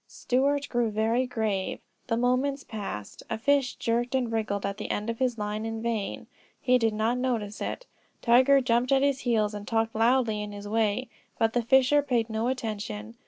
Stuart 0.07 0.67
grew 0.67 0.89
very 0.89 1.27
grave. 1.27 1.79
The 2.07 2.17
moments 2.17 2.63
passed; 2.63 3.21
a 3.29 3.37
fish 3.37 3.75
jerked 3.75 4.15
and 4.15 4.31
wriggled 4.31 4.65
at 4.65 4.77
the 4.77 4.89
end 4.89 5.11
of 5.11 5.19
his 5.19 5.37
line 5.37 5.63
in 5.63 5.79
vain; 5.83 6.25
he 6.59 6.79
did 6.79 6.95
not 6.95 7.19
notice 7.19 7.61
it. 7.61 7.85
Tiger 8.19 8.61
jumped 8.61 8.91
at 8.91 9.03
his 9.03 9.19
heels 9.19 9.53
and 9.53 9.67
talked 9.67 9.93
loudly 9.93 10.41
in 10.41 10.53
his 10.53 10.67
way, 10.67 11.07
but 11.37 11.53
the 11.53 11.61
fisher 11.61 12.01
paid 12.01 12.31
no 12.31 12.47
attention. 12.47 13.15